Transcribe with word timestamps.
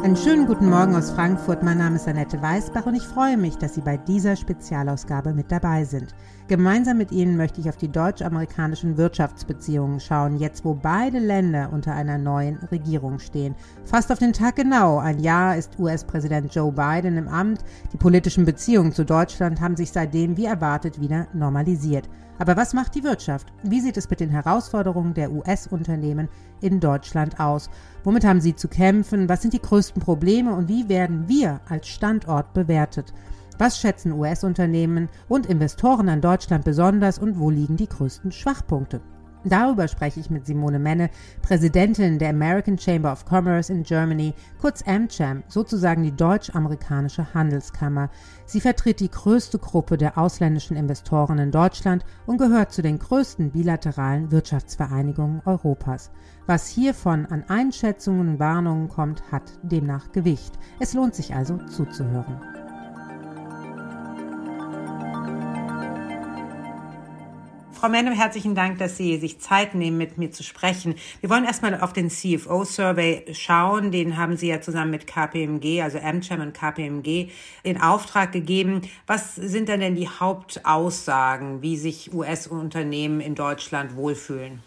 Einen 0.00 0.16
schönen 0.16 0.46
guten 0.46 0.70
Morgen 0.70 0.94
aus 0.94 1.10
Frankfurt. 1.10 1.64
Mein 1.64 1.78
Name 1.78 1.96
ist 1.96 2.06
Annette 2.06 2.40
Weißbach 2.40 2.86
und 2.86 2.94
ich 2.94 3.02
freue 3.02 3.36
mich, 3.36 3.56
dass 3.56 3.74
Sie 3.74 3.80
bei 3.80 3.96
dieser 3.96 4.36
Spezialausgabe 4.36 5.34
mit 5.34 5.50
dabei 5.50 5.84
sind. 5.84 6.14
Gemeinsam 6.46 6.98
mit 6.98 7.10
Ihnen 7.10 7.36
möchte 7.36 7.60
ich 7.60 7.68
auf 7.68 7.76
die 7.76 7.90
deutsch-amerikanischen 7.90 8.96
Wirtschaftsbeziehungen 8.96 9.98
schauen, 9.98 10.38
jetzt 10.38 10.64
wo 10.64 10.74
beide 10.74 11.18
Länder 11.18 11.70
unter 11.72 11.94
einer 11.94 12.16
neuen 12.16 12.58
Regierung 12.70 13.18
stehen. 13.18 13.56
Fast 13.84 14.12
auf 14.12 14.20
den 14.20 14.32
Tag 14.32 14.54
genau. 14.54 14.98
Ein 14.98 15.18
Jahr 15.18 15.56
ist 15.56 15.78
US-Präsident 15.80 16.54
Joe 16.54 16.70
Biden 16.70 17.16
im 17.16 17.26
Amt. 17.26 17.64
Die 17.92 17.98
politischen 17.98 18.44
Beziehungen 18.44 18.92
zu 18.92 19.04
Deutschland 19.04 19.60
haben 19.60 19.76
sich 19.76 19.90
seitdem 19.90 20.36
wie 20.36 20.46
erwartet 20.46 21.00
wieder 21.00 21.26
normalisiert. 21.34 22.08
Aber 22.38 22.56
was 22.56 22.72
macht 22.72 22.94
die 22.94 23.02
Wirtschaft? 23.02 23.52
Wie 23.64 23.80
sieht 23.80 23.96
es 23.96 24.08
mit 24.08 24.20
den 24.20 24.30
Herausforderungen 24.30 25.12
der 25.12 25.32
US-Unternehmen 25.32 26.28
in 26.60 26.78
Deutschland 26.78 27.40
aus? 27.40 27.68
Womit 28.08 28.24
haben 28.24 28.40
sie 28.40 28.56
zu 28.56 28.68
kämpfen? 28.68 29.28
Was 29.28 29.42
sind 29.42 29.52
die 29.52 29.60
größten 29.60 30.00
Probleme 30.00 30.54
und 30.54 30.66
wie 30.66 30.88
werden 30.88 31.28
wir 31.28 31.60
als 31.68 31.88
Standort 31.88 32.54
bewertet? 32.54 33.12
Was 33.58 33.78
schätzen 33.78 34.12
US-Unternehmen 34.12 35.10
und 35.28 35.44
Investoren 35.44 36.08
an 36.08 36.22
Deutschland 36.22 36.64
besonders 36.64 37.18
und 37.18 37.38
wo 37.38 37.50
liegen 37.50 37.76
die 37.76 37.86
größten 37.86 38.32
Schwachpunkte? 38.32 39.02
Darüber 39.44 39.86
spreche 39.88 40.20
ich 40.20 40.30
mit 40.30 40.46
Simone 40.46 40.78
Menne, 40.78 41.10
Präsidentin 41.42 42.18
der 42.18 42.30
American 42.30 42.78
Chamber 42.78 43.12
of 43.12 43.24
Commerce 43.24 43.72
in 43.72 43.84
Germany, 43.84 44.34
kurz 44.60 44.82
AmCham, 44.86 45.44
sozusagen 45.48 46.02
die 46.02 46.14
deutsch-amerikanische 46.14 47.32
Handelskammer. 47.34 48.10
Sie 48.46 48.60
vertritt 48.60 49.00
die 49.00 49.10
größte 49.10 49.58
Gruppe 49.58 49.96
der 49.96 50.18
ausländischen 50.18 50.76
Investoren 50.76 51.38
in 51.38 51.50
Deutschland 51.50 52.04
und 52.26 52.38
gehört 52.38 52.72
zu 52.72 52.82
den 52.82 52.98
größten 52.98 53.52
bilateralen 53.52 54.30
Wirtschaftsvereinigungen 54.32 55.42
Europas. 55.44 56.10
Was 56.46 56.66
hiervon 56.66 57.26
an 57.26 57.44
Einschätzungen 57.48 58.28
und 58.28 58.38
Warnungen 58.38 58.88
kommt, 58.88 59.22
hat 59.30 59.44
demnach 59.62 60.12
Gewicht. 60.12 60.58
Es 60.80 60.94
lohnt 60.94 61.14
sich 61.14 61.34
also 61.34 61.58
zuzuhören. 61.58 62.57
Frau 67.80 67.88
Menne, 67.88 68.10
herzlichen 68.10 68.56
Dank, 68.56 68.78
dass 68.78 68.96
Sie 68.96 69.18
sich 69.18 69.38
Zeit 69.38 69.76
nehmen, 69.76 69.98
mit 69.98 70.18
mir 70.18 70.32
zu 70.32 70.42
sprechen. 70.42 70.96
Wir 71.20 71.30
wollen 71.30 71.44
erstmal 71.44 71.80
auf 71.80 71.92
den 71.92 72.10
CFO-Survey 72.10 73.26
schauen. 73.34 73.92
Den 73.92 74.16
haben 74.16 74.36
Sie 74.36 74.48
ja 74.48 74.60
zusammen 74.60 74.90
mit 74.90 75.06
KPMG, 75.06 75.80
also 75.80 75.98
AmCham 75.98 76.40
und 76.40 76.54
KPMG, 76.54 77.28
in 77.62 77.80
Auftrag 77.80 78.32
gegeben. 78.32 78.82
Was 79.06 79.36
sind 79.36 79.68
denn 79.68 79.94
die 79.94 80.08
Hauptaussagen, 80.08 81.62
wie 81.62 81.76
sich 81.76 82.12
US-Unternehmen 82.12 83.20
in 83.20 83.36
Deutschland 83.36 83.94
wohlfühlen? 83.94 84.60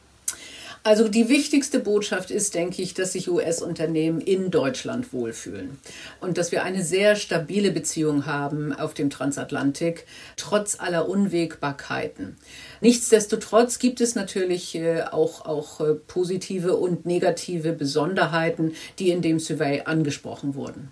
Also 0.84 1.08
die 1.08 1.30
wichtigste 1.30 1.80
Botschaft 1.80 2.32
ist, 2.32 2.56
denke 2.56 2.82
ich, 2.82 2.96
dass 2.96 3.14
sich 3.14 3.30
US-Unternehmen 3.30 4.20
in 4.20 4.50
Deutschland 4.50 5.14
wohlfühlen 5.14 5.78
und 6.22 6.40
dass 6.40 6.52
wir 6.52 6.64
eine 6.64 6.84
sehr 6.84 7.16
stabile 7.16 7.72
Beziehung 7.72 8.26
haben 8.26 8.74
auf 8.74 8.96
dem 8.96 9.12
Transatlantik, 9.12 10.08
trotz 10.38 10.80
aller 10.80 11.08
Unwägbarkeiten. 11.08 12.36
Nichtsdestotrotz 12.82 13.78
gibt 13.78 14.02
es 14.02 14.16
natürlich 14.16 14.74
äh, 14.74 15.04
auch, 15.04 15.46
auch 15.46 15.82
äh, 15.82 15.94
positive 15.94 16.76
und 16.76 17.06
negative 17.06 17.74
Besonderheiten, 17.74 18.74
die 18.98 19.12
in 19.12 19.22
dem 19.22 19.40
Survey 19.40 19.84
angesprochen 19.86 20.56
wurden. 20.56 20.90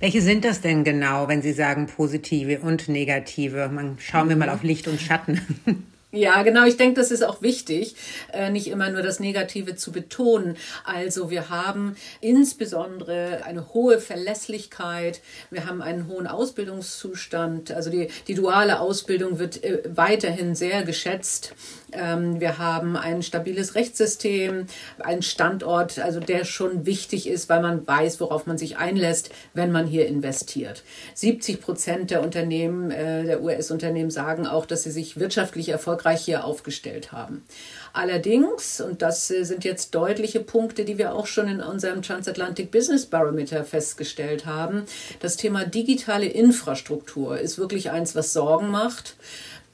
Welche 0.00 0.20
sind 0.20 0.44
das 0.44 0.60
denn 0.60 0.84
genau, 0.84 1.28
wenn 1.28 1.40
Sie 1.40 1.52
sagen 1.52 1.86
positive 1.86 2.60
und 2.60 2.88
negative? 2.88 3.70
Man, 3.72 3.96
schauen 3.98 4.28
wir 4.28 4.36
mal 4.36 4.50
auf 4.50 4.62
Licht 4.62 4.88
und 4.88 5.00
Schatten. 5.00 5.40
Ja, 6.14 6.42
genau. 6.42 6.66
Ich 6.66 6.76
denke, 6.76 7.00
das 7.00 7.10
ist 7.10 7.22
auch 7.24 7.40
wichtig, 7.40 7.96
äh, 8.34 8.50
nicht 8.50 8.66
immer 8.68 8.90
nur 8.90 9.00
das 9.00 9.18
Negative 9.18 9.76
zu 9.76 9.92
betonen. 9.92 10.58
Also 10.84 11.30
wir 11.30 11.48
haben 11.48 11.96
insbesondere 12.20 13.44
eine 13.44 13.72
hohe 13.72 13.98
Verlässlichkeit. 13.98 15.22
Wir 15.50 15.64
haben 15.64 15.80
einen 15.80 16.08
hohen 16.08 16.26
Ausbildungszustand. 16.26 17.72
Also 17.72 17.88
die, 17.88 18.08
die 18.28 18.34
duale 18.34 18.80
Ausbildung 18.80 19.38
wird 19.38 19.64
äh, 19.64 19.84
weiterhin 19.86 20.54
sehr 20.54 20.82
geschätzt. 20.82 21.54
Ähm, 21.92 22.40
wir 22.40 22.58
haben 22.58 22.96
ein 22.96 23.22
stabiles 23.22 23.74
Rechtssystem, 23.74 24.66
einen 24.98 25.22
Standort, 25.22 25.98
also 25.98 26.20
der 26.20 26.44
schon 26.44 26.86
wichtig 26.86 27.28
ist, 27.28 27.48
weil 27.48 27.62
man 27.62 27.86
weiß, 27.86 28.20
worauf 28.20 28.46
man 28.46 28.58
sich 28.58 28.76
einlässt, 28.76 29.30
wenn 29.54 29.72
man 29.72 29.86
hier 29.86 30.06
investiert. 30.06 30.82
70 31.14 31.60
Prozent 31.60 32.10
der 32.10 32.22
Unternehmen, 32.22 32.90
äh, 32.90 33.24
der 33.24 33.42
US-Unternehmen 33.42 34.10
sagen 34.10 34.46
auch, 34.46 34.66
dass 34.66 34.82
sie 34.82 34.90
sich 34.90 35.18
wirtschaftlich 35.18 35.68
erfolgreich 35.68 36.22
hier 36.24 36.44
aufgestellt 36.44 37.12
haben. 37.12 37.44
Allerdings, 37.92 38.80
und 38.80 39.02
das 39.02 39.30
äh, 39.30 39.44
sind 39.44 39.64
jetzt 39.64 39.94
deutliche 39.94 40.40
Punkte, 40.40 40.84
die 40.84 40.98
wir 40.98 41.14
auch 41.14 41.26
schon 41.26 41.48
in 41.48 41.60
unserem 41.60 42.02
Transatlantic 42.02 42.70
Business 42.70 43.06
Barometer 43.06 43.64
festgestellt 43.64 44.46
haben, 44.46 44.84
das 45.20 45.36
Thema 45.36 45.64
digitale 45.64 46.26
Infrastruktur 46.26 47.38
ist 47.38 47.58
wirklich 47.58 47.90
eins, 47.90 48.14
was 48.14 48.32
Sorgen 48.32 48.70
macht. 48.70 49.16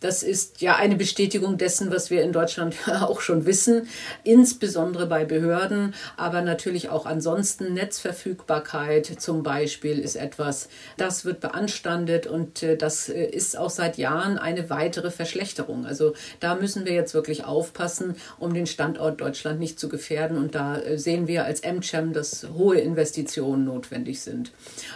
Das 0.00 0.22
ist 0.22 0.60
ja 0.60 0.76
eine 0.76 0.94
Bestätigung 0.94 1.58
dessen, 1.58 1.90
was 1.90 2.10
wir 2.10 2.22
in 2.22 2.32
Deutschland 2.32 2.76
auch 3.00 3.20
schon 3.20 3.46
wissen, 3.46 3.88
insbesondere 4.22 5.06
bei 5.06 5.24
Behörden, 5.24 5.94
aber 6.16 6.42
natürlich 6.42 6.88
auch 6.88 7.04
ansonsten. 7.04 7.74
Netzverfügbarkeit 7.74 9.06
zum 9.18 9.42
Beispiel 9.42 9.98
ist 9.98 10.16
etwas, 10.16 10.68
das 10.96 11.24
wird 11.24 11.40
beanstandet 11.40 12.26
und 12.26 12.62
äh, 12.62 12.76
das 12.76 13.08
äh, 13.08 13.24
ist 13.24 13.56
auch 13.56 13.70
seit 13.70 13.98
Jahren 13.98 14.38
eine 14.38 14.70
weitere 14.70 15.10
Verschlechterung. 15.10 15.84
Also 15.84 16.14
da 16.40 16.54
müssen 16.54 16.84
wir 16.84 16.92
jetzt 16.92 17.14
wirklich 17.14 17.44
aufpassen, 17.44 18.14
um 18.38 18.54
den 18.54 18.66
Standort 18.66 19.20
Deutschland 19.20 19.58
nicht 19.58 19.80
zu 19.80 19.88
gefährden. 19.88 20.36
Und 20.38 20.54
da 20.54 20.78
äh, 20.78 20.98
sehen 20.98 21.26
wir 21.26 21.44
als 21.44 21.62
MCHAM, 21.62 22.12
dass 22.12 22.46
hohe 22.54 22.78
Investitionen 22.78 23.64
notwendig 23.64 24.20
sind. 24.20 24.52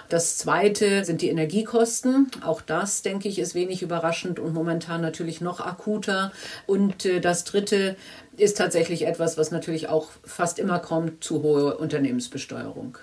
Das 0.08 0.38
Zweite 0.38 1.04
sind 1.04 1.22
die 1.22 1.28
Energiekosten. 1.28 2.30
Auch 2.44 2.60
das, 2.60 3.02
denke 3.02 3.28
ich, 3.28 3.38
ist 3.38 3.54
wenig 3.54 3.82
überraschend 3.82 4.38
und 4.38 4.54
momentan 4.54 4.91
momentan 4.92 5.00
natürlich 5.00 5.40
noch 5.40 5.60
akuter. 5.60 6.32
Und 6.66 7.04
äh, 7.04 7.20
das 7.20 7.44
Dritte 7.44 7.96
ist 8.36 8.58
tatsächlich 8.58 9.06
etwas, 9.06 9.38
was 9.38 9.50
natürlich 9.50 9.88
auch 9.88 10.10
fast 10.24 10.58
immer 10.58 10.78
kommt, 10.78 11.24
zu 11.24 11.42
hohe 11.42 11.76
Unternehmensbesteuerung. 11.76 12.98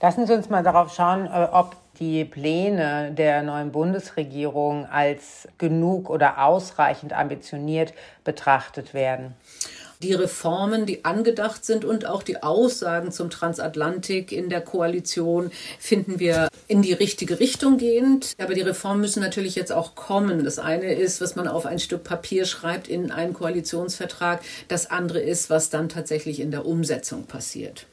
Lassen 0.00 0.26
Sie 0.26 0.34
uns 0.34 0.48
mal 0.48 0.62
darauf 0.62 0.94
schauen, 0.94 1.26
äh, 1.26 1.48
ob 1.52 1.76
die 1.98 2.24
Pläne 2.24 3.12
der 3.12 3.42
neuen 3.42 3.70
Bundesregierung 3.70 4.86
als 4.86 5.46
genug 5.58 6.08
oder 6.08 6.42
ausreichend 6.44 7.12
ambitioniert 7.12 7.92
betrachtet 8.24 8.94
werden 8.94 9.34
die 10.02 10.14
Reformen, 10.14 10.86
die 10.86 11.04
angedacht 11.04 11.64
sind 11.64 11.84
und 11.84 12.06
auch 12.06 12.22
die 12.22 12.42
Aussagen 12.42 13.12
zum 13.12 13.30
Transatlantik 13.30 14.32
in 14.32 14.48
der 14.48 14.60
Koalition 14.60 15.50
finden 15.78 16.18
wir 16.18 16.48
in 16.68 16.82
die 16.82 16.92
richtige 16.92 17.40
Richtung 17.40 17.78
gehend. 17.78 18.34
Aber 18.38 18.54
die 18.54 18.60
Reformen 18.60 19.00
müssen 19.00 19.22
natürlich 19.22 19.54
jetzt 19.54 19.72
auch 19.72 19.94
kommen. 19.94 20.44
Das 20.44 20.58
eine 20.58 20.94
ist, 20.94 21.20
was 21.20 21.36
man 21.36 21.48
auf 21.48 21.66
ein 21.66 21.78
Stück 21.78 22.04
Papier 22.04 22.44
schreibt 22.44 22.88
in 22.88 23.10
einen 23.10 23.32
Koalitionsvertrag. 23.32 24.42
Das 24.68 24.90
andere 24.90 25.20
ist, 25.20 25.50
was 25.50 25.70
dann 25.70 25.88
tatsächlich 25.88 26.40
in 26.40 26.50
der 26.50 26.66
Umsetzung 26.66 27.24
passiert. 27.24 27.86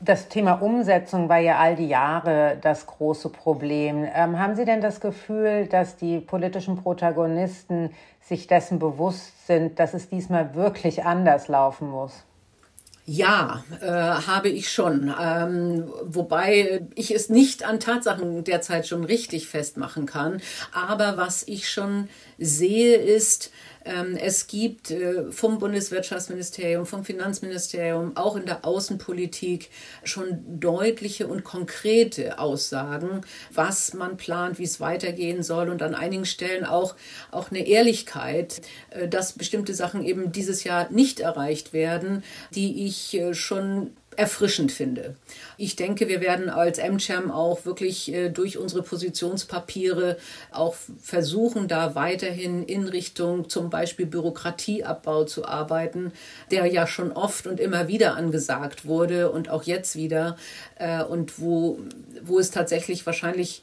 Das 0.00 0.28
Thema 0.28 0.60
Umsetzung 0.60 1.30
war 1.30 1.38
ja 1.38 1.58
all 1.58 1.74
die 1.74 1.88
Jahre 1.88 2.58
das 2.60 2.86
große 2.86 3.30
Problem. 3.30 4.06
Ähm, 4.14 4.38
haben 4.38 4.54
Sie 4.54 4.66
denn 4.66 4.82
das 4.82 5.00
Gefühl, 5.00 5.66
dass 5.66 5.96
die 5.96 6.20
politischen 6.20 6.76
Protagonisten 6.76 7.90
sich 8.20 8.46
dessen 8.46 8.78
bewusst 8.78 9.46
sind, 9.46 9.78
dass 9.78 9.94
es 9.94 10.10
diesmal 10.10 10.54
wirklich 10.54 11.04
anders 11.04 11.48
laufen 11.48 11.88
muss? 11.88 12.24
Ja, 13.08 13.64
äh, 13.80 13.86
habe 13.86 14.48
ich 14.48 14.70
schon. 14.70 15.14
Ähm, 15.18 15.84
wobei 16.02 16.84
ich 16.96 17.14
es 17.14 17.30
nicht 17.30 17.64
an 17.64 17.78
Tatsachen 17.78 18.42
derzeit 18.42 18.88
schon 18.88 19.04
richtig 19.04 19.46
festmachen 19.46 20.06
kann. 20.06 20.42
Aber 20.72 21.16
was 21.16 21.44
ich 21.46 21.70
schon 21.70 22.08
sehe, 22.36 22.96
ist, 22.96 23.52
es 24.16 24.46
gibt 24.48 24.90
äh, 24.90 25.30
vom 25.30 25.58
Bundeswirtschaftsministerium, 25.58 26.86
vom 26.86 27.04
Finanzministerium, 27.04 28.16
auch 28.16 28.36
in 28.36 28.44
der 28.44 28.64
Außenpolitik 28.64 29.70
schon 30.02 30.60
deutliche 30.60 31.28
und 31.28 31.44
konkrete 31.44 32.38
Aussagen, 32.38 33.20
was 33.52 33.94
man 33.94 34.16
plant, 34.16 34.58
wie 34.58 34.64
es 34.64 34.80
weitergehen 34.80 35.42
soll 35.42 35.68
und 35.68 35.82
an 35.82 35.94
einigen 35.94 36.26
Stellen 36.26 36.64
auch, 36.64 36.96
auch 37.30 37.50
eine 37.50 37.66
Ehrlichkeit, 37.66 38.60
äh, 38.90 39.08
dass 39.08 39.34
bestimmte 39.34 39.74
Sachen 39.74 40.04
eben 40.04 40.32
dieses 40.32 40.64
Jahr 40.64 40.90
nicht 40.90 41.20
erreicht 41.20 41.72
werden, 41.72 42.24
die 42.54 42.86
ich 42.86 43.14
äh, 43.14 43.34
schon 43.34 43.92
erfrischend 44.16 44.72
finde. 44.72 45.16
Ich 45.56 45.76
denke, 45.76 46.08
wir 46.08 46.20
werden 46.20 46.48
als 46.48 46.78
MCHAM 46.78 47.30
auch 47.30 47.64
wirklich 47.64 48.12
äh, 48.12 48.30
durch 48.30 48.58
unsere 48.58 48.82
Positionspapiere 48.82 50.16
auch 50.50 50.74
versuchen, 51.00 51.68
da 51.68 51.94
weiterhin 51.94 52.62
in 52.62 52.88
Richtung 52.88 53.48
zum 53.48 53.70
Beispiel 53.70 54.06
Bürokratieabbau 54.06 55.24
zu 55.24 55.46
arbeiten, 55.46 56.12
der 56.50 56.66
ja 56.66 56.86
schon 56.86 57.12
oft 57.12 57.46
und 57.46 57.60
immer 57.60 57.88
wieder 57.88 58.16
angesagt 58.16 58.86
wurde 58.86 59.30
und 59.30 59.48
auch 59.48 59.62
jetzt 59.64 59.96
wieder 59.96 60.36
äh, 60.78 61.02
und 61.02 61.40
wo, 61.40 61.78
wo 62.22 62.38
es 62.38 62.50
tatsächlich 62.50 63.06
wahrscheinlich 63.06 63.62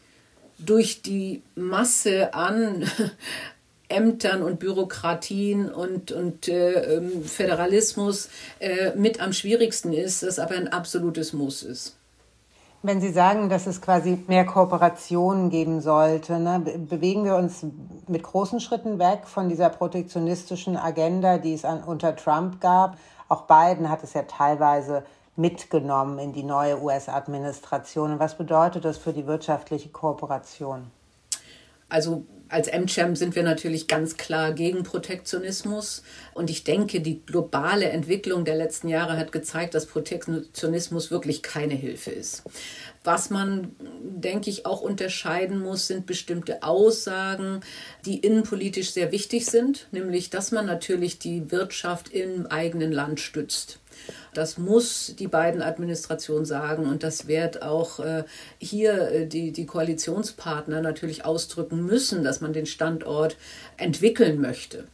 durch 0.59 1.01
die 1.01 1.41
Masse 1.55 2.33
an 2.33 2.89
Ämtern 3.93 4.41
und 4.41 4.59
Bürokratien 4.59 5.71
und, 5.71 6.11
und 6.11 6.47
äh, 6.47 6.97
ähm, 6.97 7.23
Föderalismus 7.23 8.29
äh, 8.59 8.95
mit 8.95 9.21
am 9.21 9.33
schwierigsten 9.33 9.93
ist, 9.93 10.23
das 10.23 10.39
aber 10.39 10.55
ein 10.55 10.67
absolutes 10.67 11.33
Muss 11.33 11.63
ist. 11.63 11.95
Wenn 12.85 12.99
Sie 12.99 13.13
sagen, 13.13 13.47
dass 13.47 13.65
es 13.65 13.81
quasi 13.81 14.19
mehr 14.27 14.45
Kooperationen 14.45 15.49
geben 15.49 15.79
sollte, 15.79 16.37
ne, 16.37 16.59
bewegen 16.59 17.23
wir 17.23 17.35
uns 17.35 17.65
mit 18.09 18.23
großen 18.23 18.59
Schritten 18.59 18.99
weg 18.99 19.21
von 19.23 19.47
dieser 19.47 19.69
protektionistischen 19.69 20.75
Agenda, 20.75 21.37
die 21.37 21.53
es 21.53 21.63
an, 21.63 21.81
unter 21.81 22.13
Trump 22.17 22.59
gab. 22.59 22.97
Auch 23.29 23.43
Biden 23.43 23.89
hat 23.89 24.03
es 24.03 24.13
ja 24.13 24.23
teilweise 24.23 25.05
mitgenommen 25.37 26.19
in 26.19 26.33
die 26.33 26.43
neue 26.43 26.81
US-Administration. 26.81 28.19
Was 28.19 28.37
bedeutet 28.37 28.83
das 28.83 28.97
für 28.97 29.13
die 29.13 29.27
wirtschaftliche 29.27 29.87
Kooperation? 29.87 30.91
Also 31.87 32.25
als 32.53 32.71
MCHAM 32.71 33.15
sind 33.15 33.35
wir 33.35 33.41
natürlich 33.41 33.87
ganz 33.87 34.15
klar 34.15 34.53
gegen 34.53 34.83
Protektionismus. 34.83 36.03
Und 36.35 36.51
ich 36.51 36.63
denke, 36.63 37.01
die 37.01 37.25
globale 37.25 37.89
Entwicklung 37.89 38.45
der 38.45 38.55
letzten 38.55 38.89
Jahre 38.89 39.17
hat 39.17 39.31
gezeigt, 39.31 39.73
dass 39.73 39.87
Protektionismus 39.87 41.09
wirklich 41.09 41.41
keine 41.41 41.73
Hilfe 41.73 42.11
ist. 42.11 42.43
Was 43.03 43.31
man, 43.31 43.75
denke 44.01 44.51
ich, 44.51 44.67
auch 44.67 44.81
unterscheiden 44.81 45.59
muss, 45.59 45.87
sind 45.87 46.05
bestimmte 46.05 46.61
Aussagen, 46.61 47.61
die 48.05 48.19
innenpolitisch 48.19 48.91
sehr 48.91 49.11
wichtig 49.11 49.47
sind, 49.47 49.87
nämlich 49.91 50.29
dass 50.29 50.51
man 50.51 50.67
natürlich 50.67 51.17
die 51.17 51.51
Wirtschaft 51.51 52.09
im 52.09 52.45
eigenen 52.45 52.91
Land 52.91 53.19
stützt. 53.19 53.79
Das 54.33 54.57
muss 54.57 55.15
die 55.17 55.27
beiden 55.27 55.61
Administrationen 55.61 56.45
sagen 56.45 56.85
und 56.85 57.03
das 57.03 57.27
wird 57.27 57.61
auch 57.61 57.99
äh, 57.99 58.23
hier 58.57 59.11
äh, 59.11 59.27
die, 59.27 59.51
die 59.51 59.65
Koalitionspartner 59.65 60.81
natürlich 60.81 61.25
ausdrücken 61.25 61.85
müssen, 61.85 62.23
dass 62.23 62.41
man 62.41 62.53
den 62.53 62.65
Standort 62.65 63.37
entwickeln 63.77 64.41
möchte. 64.41 64.85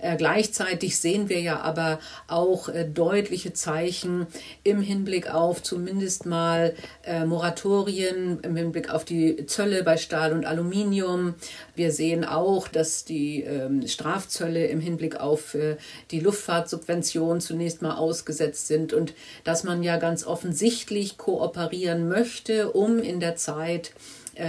Äh, 0.00 0.16
gleichzeitig 0.16 0.98
sehen 0.98 1.28
wir 1.28 1.40
ja 1.40 1.60
aber 1.60 1.98
auch 2.28 2.68
äh, 2.68 2.84
deutliche 2.84 3.52
Zeichen 3.52 4.26
im 4.62 4.80
Hinblick 4.80 5.32
auf 5.32 5.62
zumindest 5.62 6.26
mal 6.26 6.74
äh, 7.04 7.24
Moratorien, 7.24 8.40
im 8.40 8.56
Hinblick 8.56 8.90
auf 8.90 9.04
die 9.04 9.46
Zölle 9.46 9.82
bei 9.82 9.96
Stahl 9.96 10.32
und 10.32 10.44
Aluminium. 10.44 11.34
Wir 11.74 11.92
sehen 11.92 12.24
auch, 12.24 12.68
dass 12.68 13.04
die 13.04 13.42
ähm, 13.42 13.86
Strafzölle 13.86 14.66
im 14.66 14.80
Hinblick 14.80 15.20
auf 15.20 15.54
äh, 15.54 15.76
die 16.10 16.20
Luftfahrtsubvention 16.20 17.40
zunächst 17.40 17.82
mal 17.82 17.96
ausgesetzt 17.96 18.66
sind 18.66 18.92
und 18.92 19.14
dass 19.44 19.64
man 19.64 19.82
ja 19.82 19.96
ganz 19.96 20.26
offensichtlich 20.26 21.18
kooperieren 21.18 22.08
möchte, 22.08 22.72
um 22.72 22.98
in 22.98 23.20
der 23.20 23.36
Zeit 23.36 23.92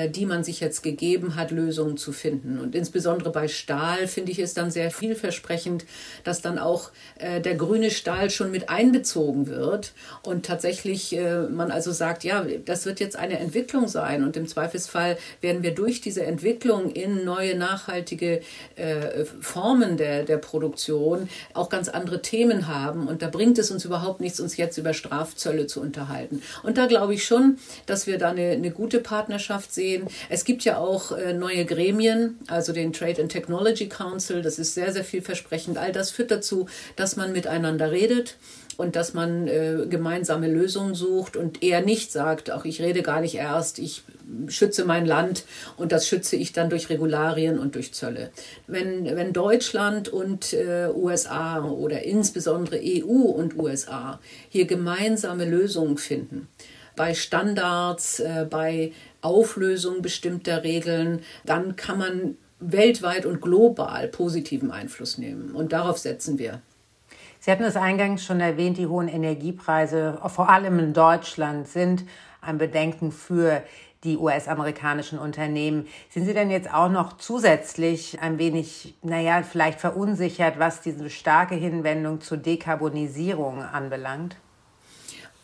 die 0.10 0.26
man 0.26 0.44
sich 0.44 0.60
jetzt 0.60 0.82
gegeben 0.82 1.36
hat, 1.36 1.52
Lösungen 1.52 1.98
zu 1.98 2.12
finden. 2.12 2.60
Und 2.60 2.76
insbesondere 2.76 3.32
bei 3.32 3.48
Stahl 3.48 4.08
finde 4.08 4.32
ich 4.32 4.40
es 4.40 4.54
dann 4.54 4.72
sehr 4.72 4.92
vielversprechend, 4.92 5.86
dass 6.24 6.42
dann 6.42 6.58
auch 6.58 6.92
äh, 7.20 7.42
der 7.42 7.56
grüne 7.56 7.92
Stahl 7.92 8.30
schon 8.30 8.52
mit 8.52 8.70
einbezogen 8.70 9.48
wird 9.48 9.94
und 10.24 10.46
tatsächlich 10.46 11.16
äh, 11.16 11.44
man 11.44 11.72
also 11.72 11.92
sagt, 11.92 12.24
ja, 12.24 12.46
das 12.66 12.86
wird 12.86 13.00
jetzt 13.00 13.16
eine 13.16 13.40
Entwicklung 13.40 13.88
sein 13.88 14.24
und 14.24 14.38
im 14.38 14.48
Zweifelsfall 14.48 15.18
werden 15.42 15.64
wir 15.64 15.74
durch 15.76 16.02
diese 16.02 16.24
Entwicklung 16.24 16.90
in 16.92 17.24
neue 17.24 17.58
nachhaltige 17.58 18.42
Formen 19.42 19.98
der, 19.98 20.24
der 20.24 20.38
Produktion 20.38 21.30
auch 21.54 21.70
ganz 21.70 21.90
andere 21.90 22.22
Themen 22.22 22.68
haben 22.68 23.08
und 23.08 23.22
da 23.22 23.30
bringt 23.30 23.58
es 23.58 23.72
uns 23.72 23.86
überhaupt 23.86 24.22
nichts, 24.22 24.40
uns 24.40 24.58
jetzt 24.58 24.78
über 24.78 24.94
Strafzölle 24.94 25.68
zu 25.68 25.82
unterhalten. 25.82 26.42
Und 26.64 26.78
da 26.78 26.88
glaube 26.88 27.14
ich 27.14 27.26
schon, 27.26 27.58
dass 27.86 28.08
wir 28.08 28.18
da 28.18 28.30
eine, 28.30 28.52
eine 28.52 28.72
gute 28.72 29.00
Partnerschaft 29.00 29.74
sehen. 29.76 30.08
Es 30.30 30.46
gibt 30.46 30.64
ja 30.64 30.78
auch 30.78 31.12
äh, 31.12 31.34
neue 31.34 31.66
Gremien, 31.66 32.40
also 32.48 32.74
den 32.74 32.94
Trade 32.94 33.24
and 33.24 33.32
Technology 33.32 33.88
Council. 33.88 34.42
Das 34.42 34.58
ist 34.58 34.74
sehr, 34.74 34.92
sehr 34.92 35.04
vielversprechend. 35.04 35.78
All 35.78 35.92
das 35.92 36.12
führt 36.12 36.32
dazu, 36.32 36.68
dass 36.96 37.16
man 37.16 37.32
miteinander 37.32 37.92
redet 37.92 38.38
und 38.78 38.96
dass 38.96 39.14
man 39.14 39.48
äh, 39.48 39.86
gemeinsame 39.90 40.48
Lösungen 40.48 40.96
sucht 40.96 41.38
und 41.38 41.64
eher 41.64 41.82
nicht 41.82 42.12
sagt, 42.12 42.52
auch 42.52 42.66
ich 42.66 42.82
rede 42.82 43.02
gar 43.04 43.22
nicht 43.22 43.36
erst, 43.36 43.80
ich 43.80 44.04
schütze 44.48 44.86
mein 44.86 45.06
Land 45.06 45.46
und 45.78 45.92
das 45.92 46.08
schütze 46.08 46.36
ich 46.36 46.52
dann 46.52 46.70
durch 46.70 46.90
Regularien 46.90 47.60
und 47.60 47.76
durch 47.76 47.94
Zölle. 47.94 48.32
Wenn, 48.68 49.06
wenn 49.06 49.34
Deutschland 49.34 50.10
und 50.10 50.54
äh, 50.54 50.90
USA 50.94 51.64
oder 51.64 52.04
insbesondere 52.04 52.80
EU 52.84 53.12
und 53.12 53.58
USA 53.58 54.20
hier 54.50 54.66
gemeinsame 54.66 55.46
Lösungen 55.46 55.98
finden, 55.98 56.48
bei 56.96 57.14
Standards, 57.14 58.20
äh, 58.20 58.46
bei 58.50 58.94
Auflösung 59.26 60.02
bestimmter 60.02 60.64
Regeln, 60.64 61.22
dann 61.44 61.76
kann 61.76 61.98
man 61.98 62.38
weltweit 62.60 63.26
und 63.26 63.42
global 63.42 64.08
positiven 64.08 64.72
Einfluss 64.72 65.18
nehmen. 65.18 65.52
Und 65.56 65.74
darauf 65.74 65.98
setzen 65.98 66.40
wir. 66.40 66.62
Sie 67.40 67.52
hatten 67.52 67.64
es 67.64 67.76
eingangs 67.76 68.24
schon 68.24 68.40
erwähnt, 68.40 68.78
die 68.78 68.88
hohen 68.88 69.08
Energiepreise, 69.08 70.20
vor 70.28 70.50
allem 70.50 70.80
in 70.80 70.94
Deutschland, 70.94 71.68
sind 71.68 72.04
ein 72.42 72.58
Bedenken 72.58 73.12
für 73.12 73.62
die 74.04 74.18
US-amerikanischen 74.18 75.20
Unternehmen. 75.20 75.88
Sind 76.10 76.26
Sie 76.26 76.34
denn 76.34 76.52
jetzt 76.52 76.72
auch 76.74 76.90
noch 76.90 77.18
zusätzlich 77.18 78.22
ein 78.22 78.38
wenig, 78.38 78.96
naja, 79.02 79.44
vielleicht 79.44 79.82
verunsichert, 79.82 80.60
was 80.60 80.82
diese 80.82 81.10
starke 81.10 81.56
Hinwendung 81.56 82.22
zur 82.22 82.38
Dekarbonisierung 82.38 83.62
anbelangt? 83.62 84.38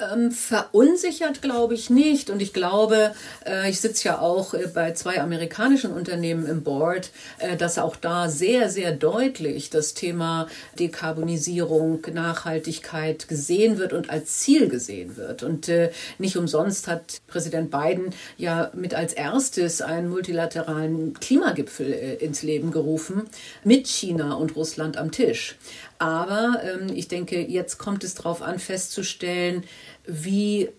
Ähm, 0.01 0.31
verunsichert 0.31 1.42
glaube 1.42 1.74
ich 1.74 1.89
nicht. 1.89 2.30
Und 2.30 2.42
ich 2.42 2.53
glaube, 2.53 3.13
äh, 3.45 3.69
ich 3.69 3.81
sitze 3.81 4.09
ja 4.09 4.19
auch 4.19 4.53
äh, 4.53 4.68
bei 4.74 4.94
zwei 4.94 5.21
amerikanischen 5.21 5.92
Unternehmen 5.92 6.45
im 6.45 6.63
Board, 6.63 7.12
äh, 7.39 7.57
dass 7.57 7.77
auch 7.77 7.95
da 7.95 8.30
sehr, 8.30 8.69
sehr 8.69 8.92
deutlich 8.92 9.69
das 9.69 9.94
Thema 9.94 10.48
Dekarbonisierung, 10.80 12.01
Nachhaltigkeit 12.13 13.27
gesehen 13.27 13.77
wird 13.77 13.94
und 13.94 14.09
als 14.09 14.39
Ziel 14.39 14.69
gesehen 14.69 15.18
wird. 15.18 15.44
Und 15.44 15.69
äh, 15.69 15.92
nicht 16.18 16.38
umsonst 16.38 16.88
hat 16.88 17.21
Präsident 17.27 17.71
Biden 17.71 18.13
ja 18.38 18.71
mit 18.74 18.94
als 18.94 19.13
erstes 19.13 19.81
einen 19.81 20.09
multilateralen 20.09 21.13
Klimagipfel 21.19 21.94
äh, 21.94 22.13
ins 22.15 22.44
Leben 22.44 22.71
gerufen 22.71 23.24
mit 23.63 23.88
China 23.88 24.33
und 24.33 24.56
Russland 24.56 24.97
am 24.97 25.12
Tisch. 25.12 25.56
Aber 26.01 26.59
ähm, 26.63 26.88
ich 26.95 27.09
denke, 27.09 27.39
jetzt 27.39 27.77
kommt 27.77 28.03
es 28.03 28.15
darauf 28.15 28.42
an, 28.42 28.57
festzustellen, 28.57 29.63
wie 30.07 30.69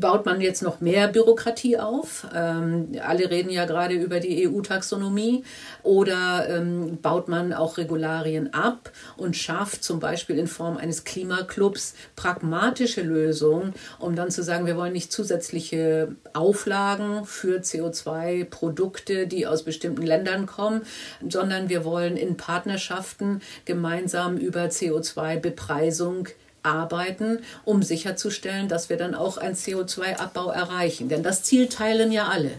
baut 0.00 0.26
man 0.26 0.40
jetzt 0.40 0.62
noch 0.62 0.80
mehr 0.80 1.08
Bürokratie 1.08 1.78
auf? 1.78 2.26
Ähm, 2.34 2.92
alle 3.04 3.30
reden 3.30 3.50
ja 3.50 3.64
gerade 3.64 3.94
über 3.94 4.20
die 4.20 4.48
EU-Taxonomie. 4.48 5.44
Oder 5.82 6.48
ähm, 6.48 6.98
baut 7.00 7.28
man 7.28 7.52
auch 7.52 7.78
Regularien 7.78 8.54
ab 8.54 8.90
und 9.16 9.36
schafft 9.36 9.82
zum 9.84 10.00
Beispiel 10.00 10.38
in 10.38 10.46
Form 10.46 10.76
eines 10.76 11.04
Klimaclubs 11.04 11.94
pragmatische 12.16 13.02
Lösungen, 13.02 13.74
um 13.98 14.14
dann 14.14 14.30
zu 14.30 14.42
sagen, 14.42 14.66
wir 14.66 14.76
wollen 14.76 14.92
nicht 14.92 15.12
zusätzliche 15.12 16.14
Auflagen 16.32 17.24
für 17.24 17.60
CO2-Produkte, 17.60 19.26
die 19.26 19.46
aus 19.46 19.64
bestimmten 19.64 20.02
Ländern 20.02 20.46
kommen, 20.46 20.82
sondern 21.28 21.68
wir 21.68 21.84
wollen 21.84 22.16
in 22.16 22.36
Partnerschaften 22.36 23.40
gemeinsam 23.64 24.36
über 24.36 24.64
CO2-Bepreisung 24.66 26.28
arbeiten, 26.62 27.40
um 27.64 27.82
sicherzustellen, 27.82 28.68
dass 28.68 28.88
wir 28.88 28.96
dann 28.96 29.14
auch 29.14 29.38
einen 29.38 29.54
CO2-Abbau 29.54 30.50
erreichen. 30.50 31.08
Denn 31.08 31.22
das 31.22 31.42
Ziel 31.42 31.68
teilen 31.68 32.12
ja 32.12 32.28
alle. 32.28 32.52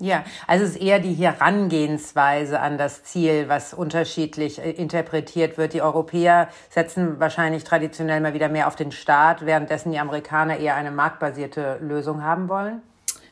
Ja, 0.00 0.24
also 0.46 0.64
es 0.64 0.72
ist 0.72 0.80
eher 0.80 1.00
die 1.00 1.14
Herangehensweise 1.14 2.60
an 2.60 2.78
das 2.78 3.02
Ziel, 3.02 3.48
was 3.48 3.74
unterschiedlich 3.74 4.60
äh, 4.60 4.70
interpretiert 4.70 5.58
wird. 5.58 5.72
Die 5.72 5.82
Europäer 5.82 6.48
setzen 6.70 7.18
wahrscheinlich 7.18 7.64
traditionell 7.64 8.20
mal 8.20 8.32
wieder 8.32 8.48
mehr 8.48 8.68
auf 8.68 8.76
den 8.76 8.92
Staat, 8.92 9.44
währenddessen 9.44 9.90
die 9.90 9.98
Amerikaner 9.98 10.58
eher 10.58 10.76
eine 10.76 10.92
marktbasierte 10.92 11.78
Lösung 11.80 12.22
haben 12.22 12.48
wollen. 12.48 12.80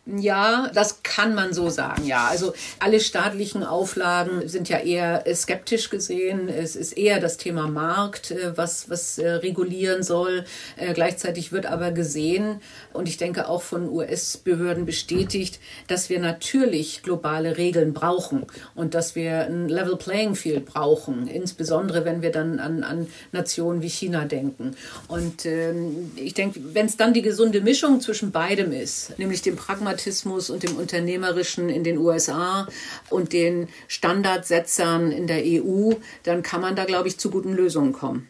Ja, 0.06 0.70
das 0.72 1.02
kann 1.02 1.34
man 1.34 1.52
so 1.52 1.68
sagen, 1.68 2.06
ja. 2.06 2.28
Also 2.28 2.54
alle 2.78 3.00
staatlichen 3.00 3.64
Auflagen 3.64 4.46
sind 4.46 4.68
ja 4.68 4.78
eher 4.78 5.24
skeptisch 5.34 5.90
gesehen. 5.90 6.48
Es 6.48 6.76
ist 6.76 6.92
eher 6.92 7.18
das 7.18 7.38
Thema 7.38 7.66
Markt, 7.66 8.30
äh, 8.30 8.56
was, 8.56 8.88
was 8.88 9.18
äh, 9.18 9.28
regulieren 9.28 10.04
soll. 10.04 10.44
Äh, 10.76 10.92
gleichzeitig 10.94 11.50
wird 11.50 11.66
aber 11.66 11.90
gesehen, 11.90 12.60
und 12.92 13.08
ich 13.08 13.16
denke 13.16 13.48
auch 13.48 13.62
von 13.62 13.88
US-Behörden 13.88 14.86
bestätigt, 14.86 15.58
dass 15.88 16.08
wir 16.08 16.20
natürlich 16.20 17.02
globale 17.02 17.56
Regeln 17.56 17.92
brauchen 17.92 18.46
und 18.76 18.94
dass 18.94 19.16
wir 19.16 19.46
ein 19.46 19.68
Level 19.68 19.96
Playing 19.96 20.36
Field 20.36 20.66
brauchen, 20.66 21.26
insbesondere 21.26 22.04
wenn 22.04 22.22
wir 22.22 22.30
dann 22.30 22.60
an, 22.60 22.84
an 22.84 23.08
Nationen 23.32 23.82
wie 23.82 23.90
China 23.90 24.24
denken. 24.24 24.76
Und 25.08 25.46
ähm, 25.46 26.12
ich 26.14 26.34
denke, 26.34 26.60
wenn 26.74 26.86
es 26.86 26.96
dann 26.96 27.12
die 27.12 27.22
gesunde 27.22 27.60
Mischung 27.60 28.00
zwischen 28.00 28.30
beidem 28.30 28.70
ist, 28.70 29.18
nämlich 29.18 29.42
dem 29.42 29.56
Pragmatismus, 29.56 29.95
Pragmatismus 29.96 30.50
und 30.50 30.62
dem 30.62 30.76
Unternehmerischen 30.76 31.68
in 31.70 31.82
den 31.82 31.98
USA 31.98 32.66
und 33.08 33.32
den 33.32 33.68
Standardsetzern 33.88 35.10
in 35.10 35.26
der 35.26 35.42
EU, 35.44 35.92
dann 36.24 36.42
kann 36.42 36.60
man 36.60 36.76
da, 36.76 36.84
glaube 36.84 37.08
ich, 37.08 37.18
zu 37.18 37.30
guten 37.30 37.54
Lösungen 37.54 37.92
kommen. 37.92 38.28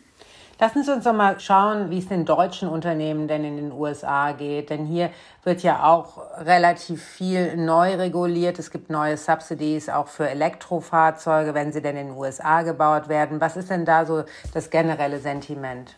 Lassen 0.58 0.85
Sie 0.85 0.92
uns 0.92 1.04
doch 1.04 1.12
mal 1.12 1.38
schauen, 1.38 1.90
wie 1.90 1.99
es 1.99 2.08
den 2.08 2.25
deutschen 2.25 2.68
Unternehmen 2.68 3.28
denn 3.28 3.44
in 3.44 3.56
den 3.56 3.73
USA 3.73 4.32
geht. 4.32 4.70
Denn 4.70 4.87
hier 4.87 5.11
wird 5.44 5.62
ja 5.62 5.85
auch 5.85 6.18
relativ 6.38 7.02
viel 7.02 7.56
neu 7.56 7.96
reguliert. 7.96 8.58
Es 8.58 8.70
gibt 8.70 8.88
neue 8.88 9.18
Subsidies 9.18 9.90
auch 9.90 10.08
für 10.08 10.30
Elektrofahrzeuge, 10.30 11.52
wenn 11.52 11.73
sie 11.73 11.82
denn 11.82 11.96
in 11.96 12.06
den 12.06 12.16
USA 12.16 12.62
gebaut 12.62 13.11
werden. 13.11 13.38
Was 13.40 13.58
ist 13.58 13.68
denn 13.68 13.85
da 13.85 14.06
so 14.06 14.25
das 14.54 14.70
generelle 14.70 15.18
Sentiment? 15.18 15.94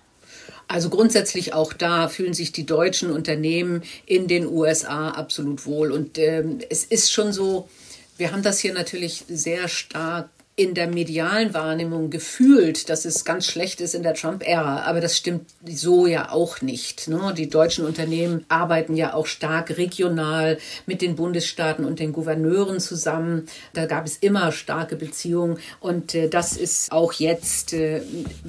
Also 0.66 0.90
grundsätzlich 0.90 1.54
auch 1.54 1.72
da 1.72 2.08
fühlen 2.08 2.34
sich 2.34 2.52
die 2.52 2.66
deutschen 2.66 3.10
Unternehmen 3.10 3.82
in 4.06 4.28
den 4.28 4.46
USA 4.46 5.10
absolut 5.10 5.66
wohl. 5.66 5.92
Und 5.92 6.18
ähm, 6.18 6.58
es 6.68 6.84
ist 6.84 7.12
schon 7.12 7.32
so, 7.32 7.68
wir 8.16 8.32
haben 8.32 8.42
das 8.42 8.58
hier 8.58 8.74
natürlich 8.74 9.24
sehr 9.28 9.68
stark 9.68 10.28
in 10.58 10.74
der 10.74 10.88
medialen 10.88 11.54
Wahrnehmung 11.54 12.10
gefühlt, 12.10 12.90
dass 12.90 13.04
es 13.04 13.24
ganz 13.24 13.46
schlecht 13.46 13.80
ist 13.80 13.94
in 13.94 14.02
der 14.02 14.14
Trump-Ära. 14.14 14.82
Aber 14.86 15.00
das 15.00 15.16
stimmt 15.16 15.46
so 15.64 16.08
ja 16.08 16.32
auch 16.32 16.62
nicht. 16.62 17.06
Ne? 17.06 17.32
Die 17.38 17.48
deutschen 17.48 17.86
Unternehmen 17.86 18.44
arbeiten 18.48 18.96
ja 18.96 19.14
auch 19.14 19.26
stark 19.26 19.78
regional 19.78 20.58
mit 20.84 21.00
den 21.00 21.14
Bundesstaaten 21.14 21.84
und 21.84 22.00
den 22.00 22.12
Gouverneuren 22.12 22.80
zusammen. 22.80 23.46
Da 23.72 23.86
gab 23.86 24.04
es 24.04 24.16
immer 24.16 24.50
starke 24.50 24.96
Beziehungen 24.96 25.60
und 25.78 26.16
äh, 26.16 26.28
das 26.28 26.56
ist 26.56 26.90
auch 26.90 27.12
jetzt 27.12 27.72
äh, 27.72 28.00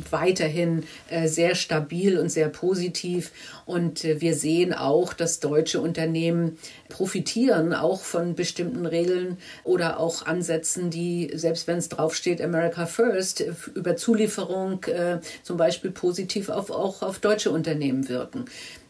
weiterhin 0.09 0.85
äh, 1.11 1.27
sehr 1.27 1.53
stabil 1.53 2.17
und 2.17 2.29
sehr 2.29 2.49
positiv. 2.49 3.31
Und 3.67 4.03
äh, 4.03 4.19
wir 4.19 4.33
sehen 4.33 4.73
auch, 4.73 5.13
dass 5.13 5.41
deutsche 5.41 5.79
Unternehmen 5.79 6.57
profitieren 6.89 7.75
auch 7.75 8.01
von 8.01 8.33
bestimmten 8.33 8.87
Regeln 8.87 9.37
oder 9.63 9.99
auch 9.99 10.25
Ansätzen, 10.25 10.89
die, 10.89 11.29
selbst 11.35 11.67
wenn 11.67 11.77
es 11.77 11.87
draufsteht, 11.99 12.41
America 12.41 12.85
First, 12.85 13.43
über 13.75 13.95
Zulieferung 13.95 14.83
äh, 14.85 15.19
zum 15.43 15.57
Beispiel 15.57 15.91
positiv 15.91 16.49
auf, 16.49 16.71
auch 16.71 17.01
auf 17.01 17.19
deutsche 17.19 17.51
Unternehmen 17.51 18.07
wirken. 18.07 18.45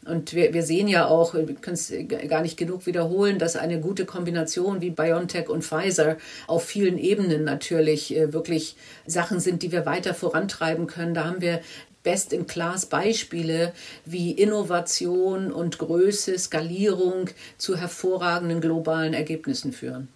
Und 0.05 0.33
wir, 0.33 0.53
wir 0.53 0.63
sehen 0.63 0.87
ja 0.87 1.07
auch, 1.07 1.33
wir 1.33 1.45
können 1.55 1.75
es 1.75 1.91
gar 2.27 2.41
nicht 2.41 2.57
genug 2.57 2.85
wiederholen, 2.85 3.37
dass 3.37 3.55
eine 3.55 3.79
gute 3.79 4.05
Kombination 4.05 4.81
wie 4.81 4.91
BioNTech 4.91 5.49
und 5.49 5.63
Pfizer 5.63 6.17
auf 6.47 6.63
vielen 6.63 6.97
Ebenen 6.97 7.43
natürlich 7.43 8.15
äh, 8.15 8.31
wirklich 8.31 8.75
Sachen 9.05 9.39
sind, 9.39 9.63
die 9.63 9.71
wir 9.71 9.85
weiter 9.85 10.13
vorantreiben 10.13 10.87
können. 10.87 11.13
Da 11.13 11.25
haben 11.25 11.41
wir 11.41 11.61
Best-in-Class-Beispiele, 12.03 13.73
wie 14.05 14.31
Innovation 14.31 15.51
und 15.51 15.79
Größe, 15.79 16.37
Skalierung 16.37 17.29
zu 17.57 17.75
hervorragenden 17.75 18.61
globalen 18.61 19.13
Ergebnissen 19.13 19.73
führen. 19.73 20.07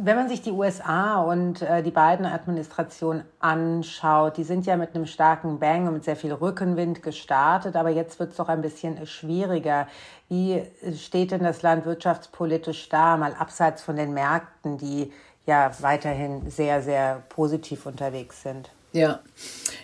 Wenn 0.00 0.16
man 0.16 0.28
sich 0.28 0.42
die 0.42 0.52
USA 0.52 1.22
und 1.22 1.62
äh, 1.62 1.82
die 1.82 1.90
beiden 1.90 2.26
Administrationen 2.26 3.24
anschaut, 3.40 4.36
die 4.36 4.44
sind 4.44 4.66
ja 4.66 4.76
mit 4.76 4.94
einem 4.94 5.06
starken 5.06 5.58
Bang 5.58 5.86
und 5.86 5.94
mit 5.94 6.04
sehr 6.04 6.16
viel 6.16 6.32
Rückenwind 6.32 7.02
gestartet, 7.02 7.76
aber 7.76 7.90
jetzt 7.90 8.18
wird 8.18 8.30
es 8.30 8.36
doch 8.36 8.48
ein 8.48 8.62
bisschen 8.62 9.06
schwieriger. 9.06 9.88
Wie 10.28 10.62
steht 10.96 11.32
denn 11.32 11.42
das 11.42 11.62
Land 11.62 11.86
wirtschaftspolitisch 11.86 12.88
da, 12.88 13.16
mal 13.16 13.34
abseits 13.34 13.82
von 13.82 13.96
den 13.96 14.12
Märkten, 14.14 14.78
die 14.78 15.12
ja 15.46 15.70
weiterhin 15.80 16.50
sehr, 16.50 16.82
sehr 16.82 17.22
positiv 17.28 17.86
unterwegs 17.86 18.42
sind? 18.42 18.70
Ja. 18.92 19.20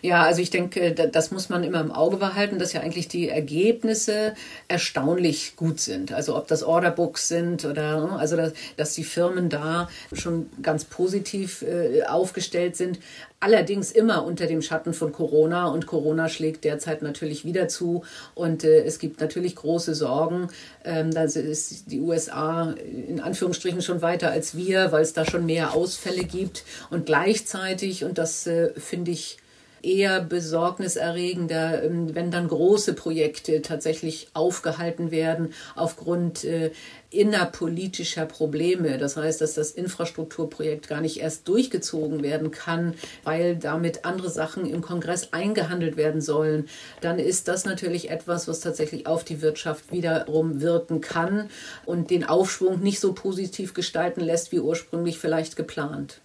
Ja, 0.05 0.23
also 0.25 0.43
ich 0.43 0.51
denke, 0.51 0.93
das 0.93 1.31
muss 1.31 1.49
man 1.49 1.65
immer 1.65 1.81
im 1.81 1.91
Auge 1.91 2.19
behalten, 2.19 2.59
dass 2.59 2.75
ja 2.75 2.83
eigentlich 2.83 3.09
die 3.09 3.31
Ergebnisse 3.31 4.35
erstaunlich 4.69 5.57
gut 5.57 5.81
sind. 5.81 6.13
Also 6.13 6.37
ob 6.37 6.47
das 6.47 6.63
Orderbooks 6.63 7.27
sind 7.27 7.65
oder 7.65 8.05
ne, 8.05 8.19
also 8.19 8.37
dass, 8.37 8.53
dass 8.77 8.93
die 8.93 9.03
Firmen 9.03 9.49
da 9.49 9.89
schon 10.13 10.51
ganz 10.61 10.85
positiv 10.85 11.63
äh, 11.63 12.03
aufgestellt 12.03 12.77
sind. 12.77 12.99
Allerdings 13.41 13.93
immer 13.93 14.27
unter 14.27 14.47
dem 14.47 14.61
Schatten 14.61 14.93
von 14.93 15.11
Corona 15.11 15.69
und 15.69 15.87
Corona 15.87 16.29
schlägt 16.29 16.65
derzeit 16.65 17.01
natürlich 17.01 17.47
wieder 17.47 17.69
zu 17.69 18.05
und 18.35 18.63
äh, 18.63 18.85
es 18.85 18.99
gibt 18.99 19.23
natürlich 19.23 19.57
große 19.57 19.95
Sorgen. 19.95 20.49
Ähm, 20.85 21.13
da 21.13 21.23
ist 21.23 21.91
die 21.91 22.01
USA 22.01 22.75
in 23.09 23.21
Anführungsstrichen 23.21 23.81
schon 23.81 24.03
weiter 24.03 24.31
als 24.31 24.55
wir, 24.55 24.93
weil 24.93 25.01
es 25.01 25.15
da 25.15 25.25
schon 25.25 25.47
mehr 25.47 25.73
Ausfälle 25.73 26.25
gibt 26.25 26.65
und 26.91 27.07
gleichzeitig, 27.07 28.05
und 28.05 28.19
das 28.19 28.47
äh, 28.47 28.79
finde 28.79 29.11
ich 29.11 29.39
eher 29.85 30.21
besorgniserregender, 30.21 31.83
ähm, 31.83 32.15
wenn 32.15 32.31
dann 32.31 32.49
große 32.49 32.95
Projekte 32.95 33.63
tatsächlich 33.63 34.29
aufgehalten 34.35 35.11
werden 35.11 35.53
aufgrund 35.77 36.45
äh, 36.45 36.71
innerpolitischer 37.11 38.27
Probleme. 38.27 38.99
Das 38.99 39.17
heißt, 39.17 39.41
dass 39.41 39.55
das 39.55 39.71
Infrastrukturprojekt 39.71 40.89
gar 40.89 41.01
nicht 41.01 41.21
erst 41.21 41.47
durchgezogen 41.49 42.23
werden 42.23 42.51
kann, 42.51 42.95
weil 43.23 43.57
damit 43.57 44.05
andere 44.05 44.31
Sachen 44.31 44.67
im 44.67 44.83
Kongress 44.83 45.33
eingehandelt 45.33 45.97
werden 45.97 46.21
sollen. 46.21 46.69
Dann 47.01 47.19
ist 47.19 47.49
das 47.49 47.65
natürlich 47.65 48.11
etwas, 48.11 48.49
was 48.49 48.61
tatsächlich 48.61 49.07
auf 49.07 49.25
die 49.25 49.43
Wirtschaft 49.43 49.93
wiederum 49.93 50.61
wirken 50.61 51.01
kann 51.01 51.49
und 51.87 52.11
den 52.11 52.25
Aufschwung 52.25 52.81
nicht 52.81 53.01
so 53.01 53.13
positiv 53.13 53.75
gestalten 53.75 54.21
lässt, 54.21 54.51
wie 54.53 54.61
ursprünglich 54.61 55.19
vielleicht 55.19 55.57
geplant. 55.57 56.21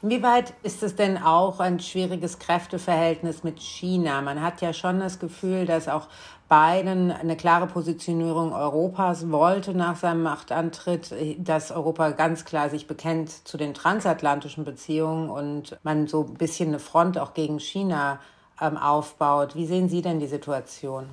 Inwieweit 0.00 0.54
ist 0.62 0.84
es 0.84 0.94
denn 0.94 1.18
auch 1.18 1.58
ein 1.58 1.80
schwieriges 1.80 2.38
Kräfteverhältnis 2.38 3.42
mit 3.42 3.58
China? 3.58 4.22
Man 4.22 4.40
hat 4.40 4.60
ja 4.60 4.72
schon 4.72 5.00
das 5.00 5.18
Gefühl, 5.18 5.66
dass 5.66 5.88
auch 5.88 6.06
Biden 6.48 7.10
eine 7.10 7.36
klare 7.36 7.66
Positionierung 7.66 8.52
Europas 8.52 9.30
wollte 9.30 9.74
nach 9.74 9.96
seinem 9.96 10.22
Machtantritt, 10.22 11.12
dass 11.38 11.72
Europa 11.72 12.10
ganz 12.10 12.44
klar 12.44 12.70
sich 12.70 12.86
bekennt 12.86 13.46
zu 13.46 13.56
den 13.58 13.74
transatlantischen 13.74 14.64
Beziehungen 14.64 15.30
und 15.30 15.76
man 15.82 16.06
so 16.06 16.24
ein 16.24 16.34
bisschen 16.34 16.68
eine 16.68 16.78
Front 16.78 17.18
auch 17.18 17.34
gegen 17.34 17.58
China 17.58 18.20
ähm, 18.60 18.76
aufbaut. 18.76 19.56
Wie 19.56 19.66
sehen 19.66 19.88
Sie 19.88 20.00
denn 20.00 20.20
die 20.20 20.26
Situation? 20.26 21.08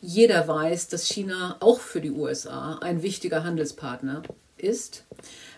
Jeder 0.00 0.46
weiß, 0.46 0.88
dass 0.88 1.06
China 1.06 1.56
auch 1.60 1.80
für 1.80 2.00
die 2.00 2.10
USA 2.10 2.78
ein 2.82 3.02
wichtiger 3.02 3.44
Handelspartner 3.44 4.22
ist. 4.56 5.04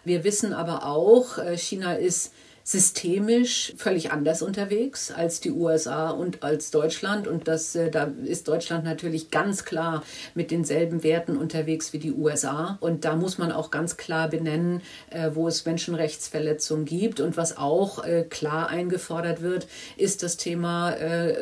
Wir 0.04 0.22
wissen 0.24 0.52
aber 0.52 0.86
auch, 0.86 1.38
äh, 1.38 1.56
China 1.56 1.94
ist 1.94 2.32
systemisch 2.66 3.74
völlig 3.76 4.10
anders 4.10 4.40
unterwegs 4.40 5.10
als 5.10 5.40
die 5.40 5.50
USA 5.50 6.08
und 6.08 6.42
als 6.42 6.70
Deutschland. 6.70 7.28
Und 7.28 7.46
das, 7.46 7.74
äh, 7.74 7.90
da 7.90 8.10
ist 8.24 8.48
Deutschland 8.48 8.84
natürlich 8.84 9.30
ganz 9.30 9.66
klar 9.66 10.02
mit 10.34 10.50
denselben 10.50 11.02
Werten 11.02 11.36
unterwegs 11.36 11.92
wie 11.92 11.98
die 11.98 12.12
USA. 12.12 12.78
Und 12.80 13.04
da 13.04 13.16
muss 13.16 13.36
man 13.36 13.52
auch 13.52 13.70
ganz 13.70 13.98
klar 13.98 14.28
benennen, 14.28 14.80
äh, 15.10 15.30
wo 15.34 15.46
es 15.46 15.66
Menschenrechtsverletzungen 15.66 16.86
gibt. 16.86 17.20
Und 17.20 17.36
was 17.36 17.58
auch 17.58 18.02
klar 18.30 18.68
eingefordert 18.68 19.42
wird, 19.42 19.66
ist 19.96 20.22
das 20.22 20.36
Thema 20.36 20.94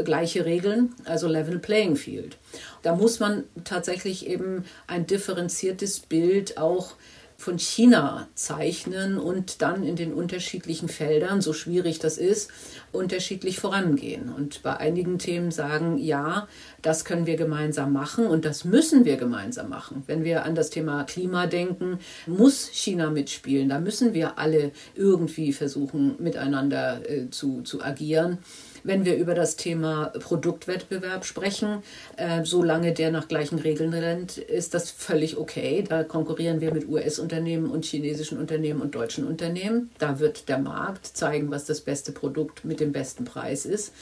gleiche 0.05 0.45
Regeln, 0.45 0.95
also 1.05 1.29
Level 1.29 1.59
Playing 1.59 1.97
Field. 1.97 2.37
Da 2.83 2.95
muss 2.95 3.21
man 3.21 3.45
tatsächlich 3.65 4.27
eben 4.27 4.65
ein 4.87 5.07
differenziertes 5.07 6.01
Bild 6.01 6.59
auch 6.59 6.95
von 7.43 7.59
China 7.59 8.29
zeichnen 8.37 9.19
und 9.19 9.63
dann 9.63 9.83
in 9.83 9.97
den 9.97 10.15
unterschiedlichen 10.15 10.89
Feldern, 10.89 11.41
so 11.41 11.53
schwierig 11.53 11.99
das 11.99 12.17
ist, 12.17 12.53
unterschiedlich 12.93 13.59
vorangehen. 13.59 14.33
Und 14.33 14.63
bei 14.63 14.77
einigen 14.77 15.19
Themen 15.19 15.51
sagen, 15.51 15.99
ja, 15.99 16.47
das 16.83 17.05
können 17.05 17.27
wir 17.27 17.37
gemeinsam 17.37 17.93
machen 17.93 18.27
und 18.27 18.45
das 18.45 18.65
müssen 18.65 19.05
wir 19.05 19.17
gemeinsam 19.17 19.69
machen. 19.71 20.05
Wenn 20.07 20.23
wir 20.23 20.45
an 20.45 20.55
das 20.55 20.71
Thema 20.71 21.03
Klima 21.03 21.49
denken, 21.49 21.99
muss 22.29 22.69
China 22.73 23.11
mitspielen. 23.11 23.69
Da 23.69 23.81
müssen 23.81 24.15
wir 24.15 24.39
alle 24.39 24.71
irgendwie 24.95 25.53
versuchen, 25.53 26.15
miteinander 26.21 27.01
äh, 27.11 27.29
zu, 27.31 27.63
zu 27.63 27.83
agieren. 27.83 28.39
Wenn 28.85 29.05
wir 29.05 29.17
über 29.17 29.35
das 29.35 29.57
Thema 29.57 30.07
Produktwettbewerb 30.19 31.25
sprechen, 31.25 31.83
äh, 32.17 32.45
solange 32.45 32.93
der 32.93 33.11
nach 33.11 33.29
gleichen 33.29 33.59
Regeln 33.59 33.95
rennt, 33.95 34.39
ist 34.39 34.75
das 34.75 34.91
völlig 34.91 35.37
okay. 35.37 35.85
Da 35.89 36.03
konkurrieren 36.03 36.61
wir 36.61 36.75
mit 36.75 36.89
US-Unternehmen 36.89 37.71
und 37.71 37.85
chinesischen 37.85 38.39
Unternehmen 38.39 38.81
und 38.81 38.95
deutschen 38.95 39.27
Unternehmen. 39.27 39.91
Da 39.99 40.19
wird 40.19 40.49
der 40.49 40.59
Markt 40.59 41.07
zeigen, 41.07 41.51
was 41.51 41.65
das 41.65 41.81
beste 41.81 42.13
Produkt 42.13 42.65
mit 42.65 42.81
dem 42.81 42.93
besten 42.93 43.25
Preis 43.25 43.67
ist. 43.67 43.93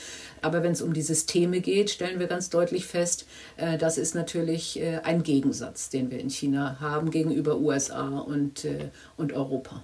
Aber 0.40 0.62
wenn 0.62 0.72
es 0.72 0.82
um 0.82 0.94
die 0.94 1.02
Systeme 1.02 1.60
geht, 1.60 1.90
stellen 1.90 2.18
wir 2.18 2.26
ganz 2.26 2.48
deutlich 2.48 2.86
fest, 2.86 3.26
äh, 3.56 3.76
das 3.76 3.98
ist 3.98 4.14
natürlich 4.14 4.80
äh, 4.80 5.00
ein 5.04 5.22
Gegensatz, 5.22 5.90
den 5.90 6.10
wir 6.10 6.18
in 6.18 6.30
China 6.30 6.78
haben 6.80 7.10
gegenüber 7.10 7.58
USA 7.58 8.20
und, 8.20 8.64
äh, 8.64 8.88
und 9.16 9.32
Europa. 9.32 9.82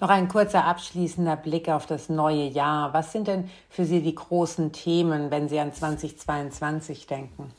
Noch 0.00 0.08
ein 0.08 0.28
kurzer 0.28 0.64
abschließender 0.64 1.36
Blick 1.36 1.68
auf 1.68 1.86
das 1.86 2.08
neue 2.08 2.46
Jahr. 2.48 2.92
Was 2.92 3.12
sind 3.12 3.28
denn 3.28 3.50
für 3.70 3.84
Sie 3.84 4.00
die 4.00 4.14
großen 4.14 4.72
Themen, 4.72 5.30
wenn 5.30 5.48
Sie 5.48 5.58
an 5.58 5.72
2022 5.72 7.06
denken? 7.06 7.50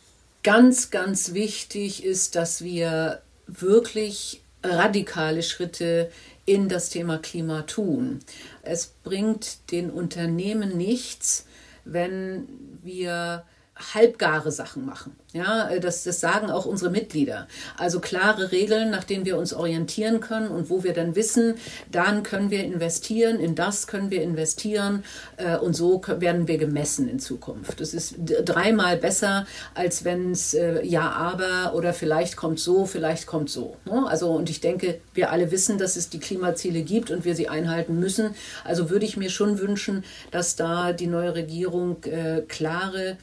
Ganz, 0.43 0.91
ganz 0.91 1.33
wichtig 1.33 2.03
ist, 2.03 2.35
dass 2.35 2.63
wir 2.63 3.21
wirklich 3.47 4.41
radikale 4.63 5.43
Schritte 5.43 6.11
in 6.45 6.69
das 6.69 6.89
Thema 6.89 7.17
Klima 7.17 7.63
tun. 7.63 8.19
Es 8.61 8.87
bringt 9.03 9.71
den 9.71 9.89
Unternehmen 9.89 10.77
nichts, 10.77 11.45
wenn 11.85 12.47
wir 12.83 13.43
halbgare 13.93 14.51
Sachen 14.51 14.85
machen. 14.85 15.15
Ja, 15.33 15.69
äh, 15.69 15.79
das, 15.79 16.03
das 16.03 16.19
sagen 16.19 16.49
auch 16.49 16.65
unsere 16.65 16.89
Mitglieder. 16.89 17.47
Also 17.77 17.99
klare 17.99 18.51
Regeln, 18.51 18.89
nach 18.89 19.03
denen 19.03 19.25
wir 19.25 19.37
uns 19.37 19.53
orientieren 19.53 20.19
können 20.19 20.47
und 20.47 20.69
wo 20.69 20.83
wir 20.83 20.93
dann 20.93 21.15
wissen, 21.15 21.55
dann 21.91 22.23
können 22.23 22.49
wir 22.49 22.63
investieren, 22.63 23.39
in 23.39 23.53
das 23.53 23.87
können 23.87 24.09
wir 24.09 24.21
investieren 24.21 25.03
äh, 25.37 25.57
und 25.57 25.75
so 25.75 26.01
werden 26.07 26.47
wir 26.47 26.57
gemessen 26.57 27.07
in 27.07 27.19
Zukunft. 27.19 27.79
Das 27.79 27.93
ist 27.93 28.15
dreimal 28.17 28.97
besser, 28.97 29.45
als 29.75 30.05
wenn 30.05 30.31
es 30.31 30.53
äh, 30.53 30.83
ja, 30.85 31.11
aber 31.11 31.75
oder 31.75 31.93
vielleicht 31.93 32.37
kommt 32.37 32.59
so, 32.59 32.85
vielleicht 32.85 33.27
kommt 33.27 33.49
so. 33.49 33.77
Ne? 33.85 34.05
Also 34.07 34.31
und 34.31 34.49
ich 34.49 34.61
denke, 34.61 34.99
wir 35.13 35.31
alle 35.31 35.51
wissen, 35.51 35.77
dass 35.77 35.97
es 35.97 36.09
die 36.09 36.19
Klimaziele 36.19 36.81
gibt 36.81 37.11
und 37.11 37.25
wir 37.25 37.35
sie 37.35 37.49
einhalten 37.49 37.99
müssen. 37.99 38.33
Also 38.63 38.89
würde 38.89 39.05
ich 39.05 39.17
mir 39.17 39.29
schon 39.29 39.59
wünschen, 39.59 40.03
dass 40.31 40.55
da 40.55 40.93
die 40.93 41.07
neue 41.07 41.35
Regierung 41.35 42.03
äh, 42.03 42.41
klare 42.47 43.17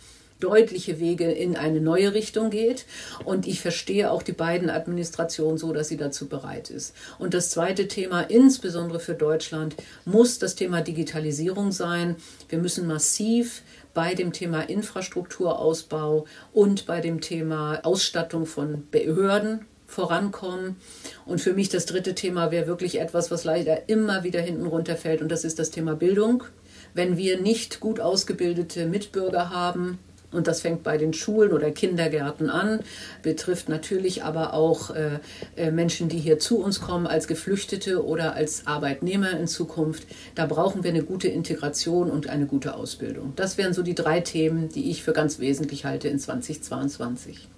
deutliche 0.45 1.01
Wege 1.01 1.33
in 1.33 1.57
eine 1.57 1.81
neue 1.81 2.13
Richtung 2.13 2.51
geht. 2.51 2.85
Und 3.25 3.47
ich 3.47 3.63
verstehe 3.63 4.11
auch 4.11 4.23
die 4.23 4.33
beiden 4.33 4.69
Administrationen 4.69 5.57
so, 5.57 5.73
dass 5.73 5.89
sie 5.89 5.97
dazu 5.97 6.29
bereit 6.29 6.69
ist. 6.69 6.95
Und 7.19 7.33
das 7.33 7.49
zweite 7.49 7.89
Thema, 7.89 8.21
insbesondere 8.21 9.01
für 9.01 9.15
Deutschland, 9.15 9.75
muss 10.05 10.39
das 10.39 10.55
Thema 10.55 10.83
Digitalisierung 10.83 11.73
sein. 11.73 12.17
Wir 12.51 12.59
müssen 12.59 12.87
massiv 12.87 13.63
bei 13.95 14.15
dem 14.15 14.33
Thema 14.33 14.69
Infrastrukturausbau 14.69 16.27
und 16.53 16.85
bei 16.85 17.01
dem 17.01 17.23
Thema 17.23 17.81
Ausstattung 17.85 18.45
von 18.45 18.87
Behörden 18.91 19.65
vorankommen. 19.87 20.77
Und 21.25 21.41
für 21.41 21.55
mich 21.55 21.71
das 21.71 21.87
dritte 21.87 22.15
Thema 22.15 22.51
wäre 22.51 22.67
wirklich 22.67 23.01
etwas, 23.01 23.31
was 23.31 23.45
leider 23.45 23.89
immer 23.89 24.25
wieder 24.25 24.41
hinten 24.41 24.67
runterfällt, 24.67 25.23
und 25.23 25.31
das 25.31 25.45
ist 25.45 25.59
das 25.59 25.71
Thema 25.71 25.95
Bildung. 25.95 26.45
Wenn 26.93 27.17
wir 27.17 27.41
nicht 27.41 27.81
gut 27.81 28.01
ausgebildete 28.01 28.87
Mitbürger 28.87 29.51
haben, 29.51 29.99
und 30.35 30.47
das 30.47 30.61
fängt 30.61 30.83
bei 30.83 30.99
den 30.99 31.13
Schulen 31.13 31.53
oder 31.53 31.71
Kindergärten 31.71 32.51
an, 32.51 32.81
betrifft 33.23 33.69
natürlich 33.69 34.25
aber 34.25 34.55
auch 34.55 34.91
äh, 34.91 35.19
äh, 35.57 35.71
Menschen, 35.71 36.09
die 36.09 36.19
hier 36.19 36.39
zu 36.39 36.59
uns 36.59 36.81
kommen 36.81 37.07
als 37.07 37.29
Geflüchtete 37.29 38.05
oder 38.05 38.35
als 38.35 38.67
Arbeitnehmer 38.67 39.31
in 39.33 39.47
Zukunft. 39.47 40.07
Da 40.35 40.47
brauchen 40.47 40.85
wir 40.85 40.91
eine 40.91 41.03
gute 41.03 41.29
Integration 41.29 42.11
und 42.11 42.29
eine 42.29 42.47
gute 42.47 42.75
Ausbildung. 42.75 43.33
Das 43.37 43.59
wären 43.59 43.73
so 43.73 43.83
die 43.83 43.95
drei 43.95 44.21
Themen, 44.21 44.69
die 44.69 44.91
ich 44.91 45.03
für 45.03 45.13
ganz 45.13 45.39
wesentlich 45.39 45.85
halte 45.85 46.09
in 46.09 46.19
2022. 46.19 47.49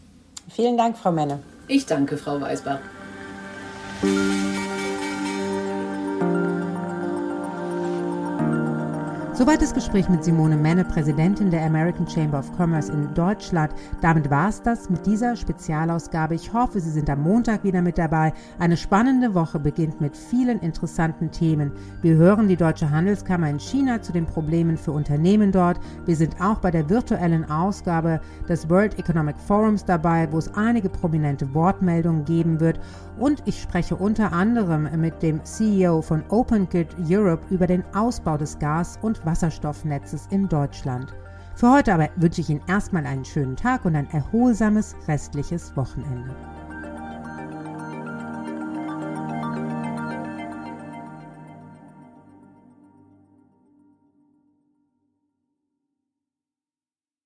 Vielen 0.54 0.76
Dank, 0.76 0.96
Frau 0.96 1.12
Menne. 1.12 1.40
Ich 1.68 1.86
danke, 1.86 2.16
Frau 2.16 2.40
Weisbach. 2.40 2.78
Soweit 9.36 9.60
das 9.60 9.74
Gespräch 9.74 10.08
mit 10.08 10.24
Simone 10.24 10.56
Menne, 10.56 10.82
Präsidentin 10.82 11.50
der 11.50 11.62
American 11.62 12.08
Chamber 12.08 12.38
of 12.38 12.50
Commerce 12.56 12.90
in 12.90 13.12
Deutschland. 13.12 13.70
Damit 14.00 14.30
war 14.30 14.48
es 14.48 14.62
das 14.62 14.88
mit 14.88 15.04
dieser 15.04 15.36
Spezialausgabe. 15.36 16.34
Ich 16.34 16.54
hoffe, 16.54 16.80
Sie 16.80 16.90
sind 16.90 17.10
am 17.10 17.22
Montag 17.22 17.62
wieder 17.62 17.82
mit 17.82 17.98
dabei. 17.98 18.32
Eine 18.58 18.78
spannende 18.78 19.34
Woche 19.34 19.58
beginnt 19.58 20.00
mit 20.00 20.16
vielen 20.16 20.58
interessanten 20.60 21.30
Themen. 21.32 21.70
Wir 22.00 22.14
hören 22.14 22.48
die 22.48 22.56
Deutsche 22.56 22.90
Handelskammer 22.90 23.50
in 23.50 23.58
China 23.58 24.00
zu 24.00 24.10
den 24.10 24.24
Problemen 24.24 24.78
für 24.78 24.92
Unternehmen 24.92 25.52
dort. 25.52 25.80
Wir 26.06 26.16
sind 26.16 26.40
auch 26.40 26.60
bei 26.60 26.70
der 26.70 26.88
virtuellen 26.88 27.44
Ausgabe 27.50 28.22
des 28.48 28.70
World 28.70 28.98
Economic 28.98 29.36
Forums 29.36 29.84
dabei, 29.84 30.32
wo 30.32 30.38
es 30.38 30.54
einige 30.54 30.88
prominente 30.88 31.52
Wortmeldungen 31.52 32.24
geben 32.24 32.58
wird. 32.58 32.80
Und 33.18 33.42
ich 33.44 33.60
spreche 33.60 33.96
unter 33.96 34.32
anderem 34.32 34.88
mit 34.98 35.22
dem 35.22 35.44
CEO 35.44 36.00
von 36.00 36.24
OpenGrid 36.30 36.88
Europe 37.06 37.44
über 37.50 37.66
den 37.66 37.84
Ausbau 37.94 38.38
des 38.38 38.58
Gas- 38.58 38.98
und 39.02 39.25
Wasserstoffnetzes 39.26 40.28
in 40.30 40.48
Deutschland. 40.48 41.12
Für 41.54 41.70
heute 41.70 41.92
aber 41.92 42.08
wünsche 42.16 42.40
ich 42.40 42.48
Ihnen 42.48 42.62
erstmal 42.66 43.04
einen 43.04 43.24
schönen 43.24 43.56
Tag 43.56 43.84
und 43.84 43.96
ein 43.96 44.08
erholsames 44.10 44.94
restliches 45.08 45.76
Wochenende. 45.76 46.34